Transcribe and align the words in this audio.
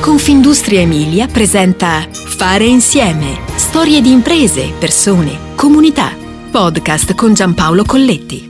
Confindustria 0.00 0.80
Emilia 0.80 1.26
presenta 1.26 2.08
Fare 2.10 2.64
insieme. 2.64 3.38
Storie 3.56 4.00
di 4.00 4.10
imprese, 4.10 4.72
persone, 4.78 5.54
comunità. 5.54 6.16
Podcast 6.50 7.14
con 7.14 7.34
Giampaolo 7.34 7.84
Colletti. 7.84 8.48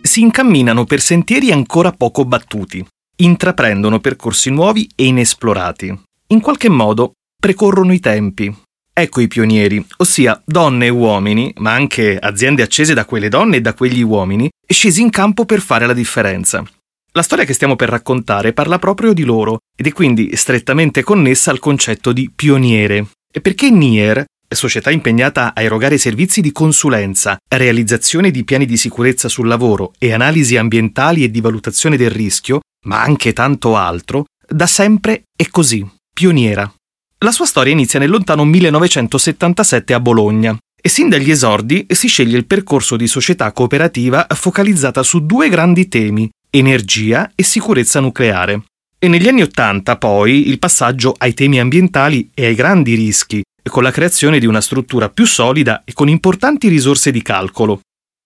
Si 0.00 0.20
incamminano 0.20 0.84
per 0.84 1.00
sentieri 1.00 1.50
ancora 1.50 1.90
poco 1.90 2.24
battuti, 2.24 2.86
intraprendono 3.16 3.98
percorsi 3.98 4.50
nuovi 4.50 4.88
e 4.94 5.06
inesplorati. 5.06 5.92
In 6.28 6.40
qualche 6.40 6.68
modo 6.68 7.14
precorrono 7.36 7.92
i 7.92 7.98
tempi. 7.98 8.56
Ecco 8.92 9.20
i 9.20 9.26
pionieri, 9.26 9.84
ossia 9.96 10.40
donne 10.44 10.86
e 10.86 10.90
uomini, 10.90 11.52
ma 11.58 11.72
anche 11.72 12.16
aziende 12.16 12.62
accese 12.62 12.94
da 12.94 13.04
quelle 13.04 13.28
donne 13.28 13.56
e 13.56 13.60
da 13.60 13.74
quegli 13.74 14.02
uomini, 14.02 14.48
scesi 14.68 15.02
in 15.02 15.10
campo 15.10 15.44
per 15.44 15.60
fare 15.60 15.86
la 15.86 15.94
differenza. 15.94 16.64
La 17.12 17.22
storia 17.22 17.44
che 17.44 17.54
stiamo 17.54 17.74
per 17.74 17.88
raccontare 17.88 18.52
parla 18.52 18.78
proprio 18.78 19.12
di 19.12 19.24
loro 19.24 19.58
ed 19.76 19.88
è 19.88 19.92
quindi 19.92 20.30
strettamente 20.36 21.02
connessa 21.02 21.50
al 21.50 21.58
concetto 21.58 22.12
di 22.12 22.30
pioniere. 22.32 23.08
E 23.32 23.40
perché 23.40 23.68
NIER, 23.68 24.24
società 24.48 24.90
impegnata 24.90 25.52
a 25.52 25.60
erogare 25.60 25.98
servizi 25.98 26.40
di 26.40 26.52
consulenza, 26.52 27.36
realizzazione 27.48 28.30
di 28.30 28.44
piani 28.44 28.64
di 28.64 28.76
sicurezza 28.76 29.28
sul 29.28 29.48
lavoro 29.48 29.92
e 29.98 30.12
analisi 30.12 30.56
ambientali 30.56 31.24
e 31.24 31.30
di 31.32 31.40
valutazione 31.40 31.96
del 31.96 32.10
rischio, 32.10 32.60
ma 32.86 33.02
anche 33.02 33.32
tanto 33.32 33.76
altro, 33.76 34.26
da 34.46 34.68
sempre 34.68 35.24
è 35.36 35.48
così, 35.48 35.84
pioniera. 36.14 36.72
La 37.18 37.32
sua 37.32 37.44
storia 37.44 37.72
inizia 37.72 37.98
nel 37.98 38.10
lontano 38.10 38.44
1977 38.44 39.94
a 39.94 40.00
Bologna 40.00 40.56
e 40.80 40.88
sin 40.88 41.08
dagli 41.08 41.30
esordi 41.30 41.86
si 41.88 42.06
sceglie 42.06 42.38
il 42.38 42.46
percorso 42.46 42.96
di 42.96 43.08
società 43.08 43.50
cooperativa 43.52 44.28
focalizzata 44.30 45.02
su 45.02 45.26
due 45.26 45.48
grandi 45.48 45.88
temi, 45.88 46.30
energia 46.50 47.30
e 47.34 47.42
sicurezza 47.42 48.00
nucleare. 48.00 48.62
E 48.98 49.08
negli 49.08 49.28
anni 49.28 49.42
Ottanta 49.42 49.96
poi 49.96 50.48
il 50.48 50.58
passaggio 50.58 51.14
ai 51.16 51.32
temi 51.32 51.58
ambientali 51.58 52.30
e 52.34 52.46
ai 52.46 52.54
grandi 52.54 52.94
rischi, 52.94 53.42
con 53.68 53.82
la 53.82 53.90
creazione 53.90 54.38
di 54.38 54.46
una 54.46 54.60
struttura 54.60 55.08
più 55.08 55.24
solida 55.24 55.82
e 55.84 55.92
con 55.92 56.08
importanti 56.08 56.68
risorse 56.68 57.10
di 57.10 57.22
calcolo. 57.22 57.80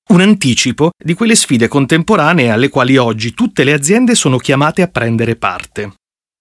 Un 0.09 0.21
anticipo 0.21 0.91
di 1.03 1.15
quelle 1.15 1.35
sfide 1.35 1.69
contemporanee 1.69 2.51
alle 2.51 2.69
quali 2.69 2.97
oggi 2.97 3.33
tutte 3.33 3.65
le 3.65 3.73
aziende 3.73 4.15
sono 4.15 4.39
chiamate 4.39 4.83
a 4.83 4.89
prendere 4.89 5.37
parte. 5.37 5.95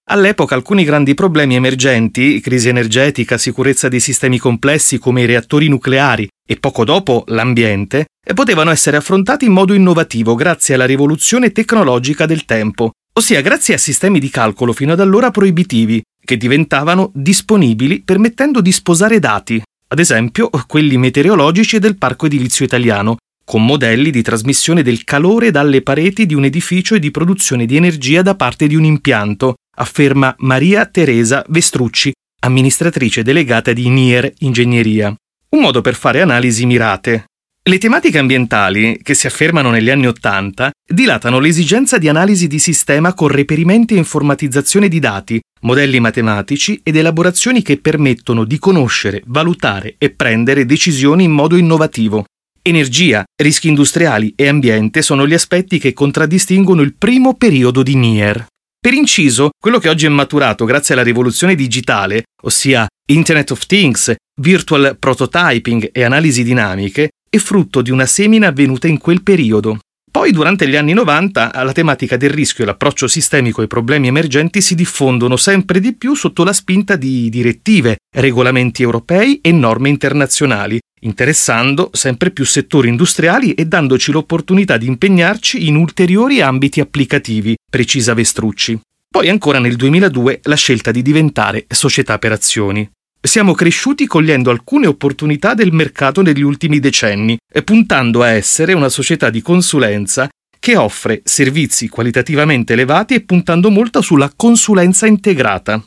All'epoca 0.06 0.54
alcuni 0.54 0.84
grandi 0.84 1.14
problemi 1.14 1.56
emergenti, 1.56 2.42
crisi 2.42 2.68
energetica, 2.68 3.38
sicurezza 3.38 3.88
dei 3.88 4.02
sistemi 4.02 4.38
complessi 4.38 5.00
come 5.00 5.22
i 5.22 5.26
reattori 5.26 5.70
nucleari 5.70 6.28
e 6.46 6.58
poco 6.58 6.84
dopo 6.84 7.24
l'ambiente, 7.28 8.08
potevano 8.36 8.70
essere 8.70 8.98
affrontati 8.98 9.46
in 9.46 9.54
modo 9.54 9.74
innovativo 9.74 10.36
grazie 10.36 10.76
alla 10.76 10.86
rivoluzione 10.86 11.54
tecnologica 11.54 12.26
del 12.26 12.44
tempo, 12.44 12.92
ossia 13.14 13.40
grazie 13.40 13.76
a 13.76 13.78
sistemi 13.78 14.20
di 14.20 14.30
calcolo 14.30 14.74
fino 14.74 14.92
ad 14.92 15.00
allora 15.00 15.32
proibitivi, 15.32 16.02
che 16.22 16.36
diventavano 16.36 17.10
disponibili 17.14 18.02
permettendo 18.02 18.60
di 18.60 18.74
sposare 18.74 19.20
dati, 19.20 19.62
ad 19.88 20.00
esempio 20.00 20.50
quelli 20.68 20.98
meteorologici 20.98 21.80
del 21.80 21.98
parco 21.98 22.26
edilizio 22.26 22.66
italiano, 22.66 23.16
con 23.46 23.66
modelli 23.66 24.10
di 24.10 24.22
trasmissione 24.22 24.82
del 24.82 25.04
calore 25.04 25.52
dalle 25.52 25.82
pareti 25.82 26.26
di 26.26 26.34
un 26.34 26.46
edificio 26.46 26.96
e 26.96 27.00
di 27.00 27.12
produzione 27.12 27.66
di 27.66 27.76
energia 27.76 28.22
da 28.22 28.36
parte 28.36 28.68
di 28.68 28.76
un 28.76 28.86
impianto, 28.86 29.56
afferma 29.76 30.34
Maria 30.40 30.86
Teresa 30.86 31.44
Vestrucci, 31.50 32.12
amministratrice 32.42 33.24
delegata 33.24 33.74
di 33.74 33.90
NIER 33.90 34.32
Ingegneria. 34.40 35.14
Un 35.50 35.60
modo 35.60 35.82
per 35.82 35.96
fare 35.96 36.22
analisi 36.22 36.66
mirate. 36.66 37.26
Le 37.66 37.78
tematiche 37.78 38.18
ambientali, 38.18 39.00
che 39.02 39.14
si 39.14 39.26
affermano 39.26 39.70
negli 39.70 39.90
anni 39.90 40.08
Ottanta, 40.08 40.70
dilatano 40.86 41.40
l'esigenza 41.40 41.98
di 41.98 42.10
analisi 42.10 42.48
di 42.48 42.60
sistema 42.60 43.14
con 43.14 43.30
reperimenti 43.30 43.94
e 43.94 43.98
informatizzazione 43.98 44.90
di 44.90 45.00
dati, 45.00 45.40
modelli 45.62 46.02
matematici 46.02 46.82
ed 46.84 46.98
elaborazioni 46.98 47.62
che 47.62 47.78
permettono 47.78 48.44
di 48.44 48.60
conoscere, 48.60 49.24
valutare 49.28 49.96
e 49.98 50.10
prendere 50.10 50.66
decisioni 50.66 51.24
in 51.24 51.32
modo 51.32 51.56
innovativo. 51.56 52.26
Energia, 52.66 53.26
rischi 53.36 53.68
industriali 53.68 54.32
e 54.38 54.48
ambiente 54.48 55.02
sono 55.02 55.28
gli 55.28 55.34
aspetti 55.34 55.80
che 55.80 55.92
contraddistinguono 55.92 56.82
il 56.82 56.96
primo 56.96 57.34
periodo 57.34 57.84
di 57.84 57.94
NIER. 57.94 58.46
Per 58.80 58.94
inciso, 58.94 59.50
quello 59.60 59.80
che 59.80 59.90
oggi 59.90 60.06
è 60.06 60.10
maturato 60.10 60.64
grazie 60.64 60.94
alla 60.94 61.04
rivoluzione 61.04 61.56
digitale, 61.56 62.24
ossia 62.44 62.88
Internet 63.10 63.52
of 63.52 63.66
Things, 63.66 64.16
virtual 64.40 64.96
prototyping 64.98 65.90
e 65.92 66.04
analisi 66.04 66.42
dinamiche, 66.42 67.10
è 67.30 67.36
frutto 67.36 67.82
di 67.82 67.92
una 67.92 68.06
semina 68.06 68.48
avvenuta 68.48 68.88
in 68.88 68.98
quel 68.98 69.24
periodo. 69.24 69.80
Poi, 70.14 70.32
durante 70.32 70.70
gli 70.70 70.76
anni 70.76 70.94
90, 70.94 71.52
la 71.64 71.72
tematica 71.72 72.18
del 72.18 72.30
rischio 72.30 72.64
e 72.64 72.68
l'approccio 72.68 73.08
sistemico 73.08 73.62
ai 73.62 73.68
problemi 73.68 74.06
emergenti 74.06 74.62
si 74.62 74.76
diffondono 74.76 75.38
sempre 75.38 75.80
di 75.80 75.96
più 75.96 76.14
sotto 76.14 76.44
la 76.44 76.54
spinta 76.54 76.96
di 76.96 77.32
direttive, 77.32 77.98
regolamenti 78.16 78.84
europei 78.84 79.40
e 79.42 79.52
norme 79.52 79.90
internazionali, 79.90 80.80
interessando 81.00 81.90
sempre 81.94 82.30
più 82.30 82.46
settori 82.46 82.90
industriali 82.90 83.56
e 83.56 83.66
dandoci 83.66 84.12
l'opportunità 84.12 84.78
di 84.78 84.86
impegnarci 84.86 85.68
in 85.68 85.78
ulteriori 85.78 86.42
ambiti 86.42 86.80
applicativi, 86.80 87.58
precisa 87.68 88.14
Vestrucci. 88.14 88.80
Poi 89.10 89.30
ancora 89.30 89.58
nel 89.58 89.76
2002 89.76 90.42
la 90.44 90.56
scelta 90.56 90.92
di 90.92 91.02
diventare 91.02 91.66
società 91.68 92.20
per 92.20 92.34
azioni. 92.34 92.88
Siamo 93.26 93.54
cresciuti 93.54 94.06
cogliendo 94.06 94.52
alcune 94.52 94.86
opportunità 94.86 95.54
del 95.54 95.72
mercato 95.72 96.22
negli 96.22 96.42
ultimi 96.42 96.82
decenni 96.82 97.38
e 97.50 97.64
puntando 97.64 98.22
a 98.22 98.28
essere 98.28 98.74
una 98.74 98.90
società 98.90 99.30
di 99.30 99.42
consulenza 99.42 100.30
che 100.60 100.76
offre 100.76 101.22
servizi 101.24 101.88
qualitativamente 101.88 102.74
elevati 102.74 103.14
e 103.14 103.22
puntando 103.22 103.72
molto 103.72 104.02
sulla 104.02 104.30
consulenza 104.36 105.08
integrata. 105.08 105.82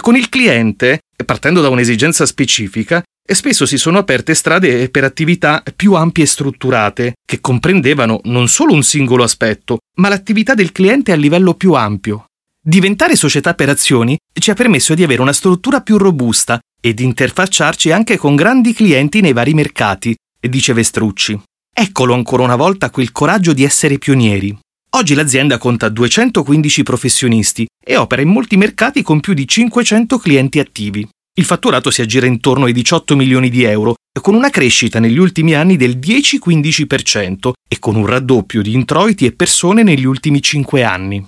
Con 0.00 0.16
il 0.16 0.28
cliente, 0.28 0.98
partendo 1.24 1.60
da 1.60 1.68
un'esigenza 1.68 2.26
specifica, 2.26 3.00
spesso 3.24 3.66
si 3.66 3.78
sono 3.78 3.98
aperte 3.98 4.34
strade 4.34 4.90
per 4.90 5.04
attività 5.04 5.62
più 5.76 5.94
ampie 5.94 6.24
e 6.24 6.26
strutturate, 6.26 7.14
che 7.24 7.40
comprendevano 7.40 8.20
non 8.24 8.48
solo 8.48 8.72
un 8.72 8.82
singolo 8.82 9.22
aspetto, 9.22 9.78
ma 9.98 10.08
l'attività 10.08 10.54
del 10.54 10.72
cliente 10.72 11.12
a 11.12 11.16
livello 11.16 11.54
più 11.54 11.72
ampio. 11.74 12.24
Diventare 12.60 13.14
società 13.14 13.54
per 13.54 13.68
azioni 13.68 14.18
ci 14.32 14.50
ha 14.50 14.54
permesso 14.54 14.94
di 14.94 15.04
avere 15.04 15.22
una 15.22 15.32
struttura 15.32 15.80
più 15.82 15.96
robusta 15.96 16.60
e 16.80 16.94
di 16.94 17.04
interfacciarci 17.04 17.90
anche 17.90 18.16
con 18.16 18.34
grandi 18.34 18.72
clienti 18.72 19.20
nei 19.20 19.32
vari 19.32 19.54
mercati, 19.54 20.16
dice 20.40 20.72
Vestrucci. 20.72 21.40
Eccolo 21.72 22.14
ancora 22.14 22.42
una 22.42 22.56
volta 22.56 22.90
quel 22.90 23.12
coraggio 23.12 23.52
di 23.52 23.64
essere 23.64 23.98
pionieri. 23.98 24.56
Oggi 24.92 25.14
l'azienda 25.14 25.56
conta 25.58 25.88
215 25.88 26.82
professionisti 26.82 27.66
e 27.84 27.96
opera 27.96 28.22
in 28.22 28.28
molti 28.28 28.56
mercati 28.56 29.02
con 29.02 29.20
più 29.20 29.34
di 29.34 29.46
500 29.46 30.18
clienti 30.18 30.58
attivi. 30.58 31.08
Il 31.38 31.44
fatturato 31.44 31.90
si 31.90 32.02
aggira 32.02 32.26
intorno 32.26 32.64
ai 32.64 32.72
18 32.72 33.14
milioni 33.14 33.50
di 33.50 33.62
euro, 33.62 33.94
con 34.20 34.34
una 34.34 34.50
crescita 34.50 34.98
negli 34.98 35.18
ultimi 35.18 35.54
anni 35.54 35.76
del 35.76 35.98
10-15% 35.98 37.52
e 37.68 37.78
con 37.78 37.94
un 37.94 38.04
raddoppio 38.04 38.62
di 38.62 38.74
introiti 38.74 39.26
e 39.26 39.32
persone 39.32 39.84
negli 39.84 40.04
ultimi 40.04 40.42
5 40.42 40.82
anni. 40.82 41.24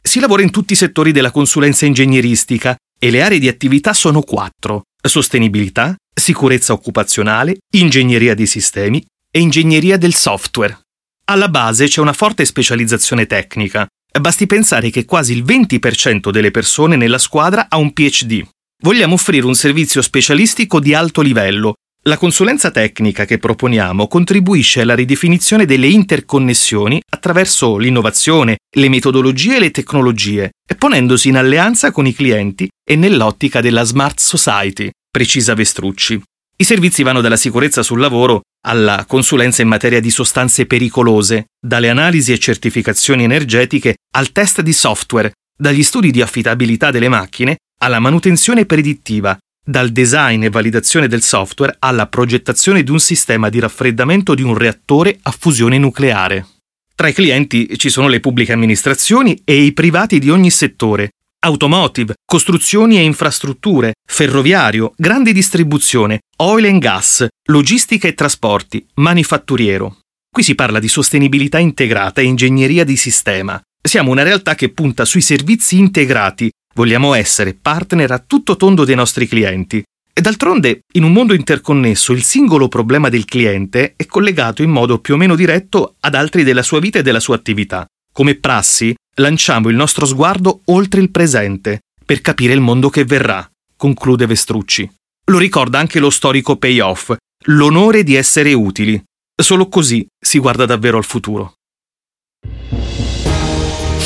Si 0.00 0.20
lavora 0.20 0.42
in 0.42 0.50
tutti 0.50 0.72
i 0.74 0.76
settori 0.76 1.10
della 1.10 1.32
consulenza 1.32 1.84
ingegneristica 1.84 2.76
e 2.98 3.10
le 3.10 3.22
aree 3.22 3.40
di 3.40 3.48
attività 3.48 3.92
sono 3.92 4.22
quattro: 4.22 4.84
sostenibilità, 5.02 5.94
sicurezza 6.12 6.72
occupazionale, 6.72 7.58
ingegneria 7.74 8.34
dei 8.34 8.46
sistemi 8.46 9.04
e 9.30 9.40
ingegneria 9.40 9.96
del 9.96 10.14
software. 10.14 10.78
Alla 11.24 11.48
base 11.48 11.86
c'è 11.86 12.00
una 12.00 12.12
forte 12.12 12.44
specializzazione 12.44 13.26
tecnica. 13.26 13.86
Basti 14.20 14.46
pensare 14.46 14.90
che 14.90 15.04
quasi 15.04 15.32
il 15.32 15.44
20% 15.44 16.30
delle 16.30 16.50
persone 16.50 16.96
nella 16.96 17.18
squadra 17.18 17.66
ha 17.68 17.76
un 17.76 17.92
PhD. 17.92 18.44
Vogliamo 18.82 19.14
offrire 19.14 19.46
un 19.46 19.54
servizio 19.54 20.02
specialistico 20.02 20.80
di 20.80 20.94
alto 20.94 21.20
livello. 21.20 21.74
La 22.04 22.16
consulenza 22.16 22.70
tecnica 22.70 23.26
che 23.26 23.36
proponiamo 23.36 24.08
contribuisce 24.08 24.80
alla 24.80 24.94
ridefinizione 24.94 25.66
delle 25.66 25.86
interconnessioni 25.86 26.98
attraverso 27.10 27.76
l'innovazione, 27.76 28.56
le 28.74 28.88
metodologie 28.88 29.56
e 29.56 29.60
le 29.60 29.70
tecnologie, 29.70 30.52
ponendosi 30.78 31.28
in 31.28 31.36
alleanza 31.36 31.92
con 31.92 32.06
i 32.06 32.14
clienti 32.14 32.66
e 32.82 32.96
nell'ottica 32.96 33.60
della 33.60 33.84
Smart 33.84 34.18
Society, 34.18 34.88
precisa 35.10 35.52
Vestrucci. 35.52 36.18
I 36.56 36.64
servizi 36.64 37.02
vanno 37.02 37.20
dalla 37.20 37.36
sicurezza 37.36 37.82
sul 37.82 38.00
lavoro 38.00 38.40
alla 38.62 39.04
consulenza 39.06 39.60
in 39.60 39.68
materia 39.68 40.00
di 40.00 40.10
sostanze 40.10 40.64
pericolose, 40.64 41.48
dalle 41.62 41.90
analisi 41.90 42.32
e 42.32 42.38
certificazioni 42.38 43.24
energetiche 43.24 43.96
al 44.14 44.32
test 44.32 44.62
di 44.62 44.72
software, 44.72 45.32
dagli 45.54 45.82
studi 45.82 46.10
di 46.10 46.22
affidabilità 46.22 46.90
delle 46.90 47.10
macchine 47.10 47.58
alla 47.82 47.98
manutenzione 47.98 48.64
predittiva, 48.64 49.38
dal 49.64 49.90
design 49.90 50.42
e 50.42 50.50
validazione 50.50 51.06
del 51.06 51.22
software 51.22 51.76
alla 51.78 52.06
progettazione 52.06 52.82
di 52.82 52.90
un 52.90 52.98
sistema 52.98 53.48
di 53.48 53.60
raffreddamento 53.60 54.34
di 54.34 54.42
un 54.42 54.56
reattore 54.56 55.18
a 55.22 55.30
fusione 55.30 55.78
nucleare. 55.78 56.46
Tra 56.94 57.08
i 57.08 57.12
clienti 57.12 57.78
ci 57.78 57.88
sono 57.88 58.08
le 58.08 58.20
pubbliche 58.20 58.52
amministrazioni 58.52 59.40
e 59.44 59.62
i 59.62 59.72
privati 59.72 60.18
di 60.18 60.28
ogni 60.28 60.50
settore, 60.50 61.12
automotive, 61.40 62.14
costruzioni 62.24 62.98
e 62.98 63.02
infrastrutture, 63.02 63.94
ferroviario, 64.04 64.92
grande 64.96 65.32
distribuzione, 65.32 66.20
oil 66.38 66.66
and 66.66 66.80
gas, 66.80 67.26
logistica 67.44 68.08
e 68.08 68.14
trasporti, 68.14 68.86
manifatturiero. 68.94 69.98
Qui 70.30 70.42
si 70.42 70.54
parla 70.54 70.78
di 70.78 70.88
sostenibilità 70.88 71.58
integrata 71.58 72.20
e 72.20 72.24
ingegneria 72.24 72.84
di 72.84 72.96
sistema. 72.96 73.60
Siamo 73.82 74.10
una 74.10 74.22
realtà 74.22 74.54
che 74.54 74.68
punta 74.68 75.04
sui 75.04 75.22
servizi 75.22 75.78
integrati 75.78 76.50
Vogliamo 76.74 77.14
essere 77.14 77.54
partner 77.54 78.12
a 78.12 78.18
tutto 78.18 78.56
tondo 78.56 78.84
dei 78.84 78.94
nostri 78.94 79.26
clienti. 79.26 79.82
E 80.12 80.20
d'altronde, 80.20 80.80
in 80.94 81.04
un 81.04 81.12
mondo 81.12 81.34
interconnesso, 81.34 82.12
il 82.12 82.22
singolo 82.22 82.68
problema 82.68 83.08
del 83.08 83.24
cliente 83.24 83.94
è 83.96 84.06
collegato 84.06 84.62
in 84.62 84.70
modo 84.70 84.98
più 84.98 85.14
o 85.14 85.16
meno 85.16 85.34
diretto 85.34 85.96
ad 86.00 86.14
altri 86.14 86.42
della 86.42 86.62
sua 86.62 86.80
vita 86.80 86.98
e 86.98 87.02
della 87.02 87.20
sua 87.20 87.36
attività. 87.36 87.86
Come 88.12 88.34
prassi, 88.34 88.94
lanciamo 89.16 89.68
il 89.68 89.76
nostro 89.76 90.06
sguardo 90.06 90.62
oltre 90.66 91.00
il 91.00 91.10
presente, 91.10 91.80
per 92.04 92.20
capire 92.20 92.52
il 92.52 92.60
mondo 92.60 92.88
che 92.90 93.04
verrà, 93.04 93.48
conclude 93.76 94.26
Vestrucci. 94.26 94.90
Lo 95.26 95.38
ricorda 95.38 95.78
anche 95.78 96.00
lo 96.00 96.10
storico 96.10 96.56
payoff, 96.56 97.14
l'onore 97.44 98.02
di 98.02 98.14
essere 98.14 98.52
utili. 98.52 99.00
Solo 99.40 99.68
così 99.68 100.06
si 100.18 100.38
guarda 100.38 100.66
davvero 100.66 100.98
al 100.98 101.04
futuro. 101.04 101.54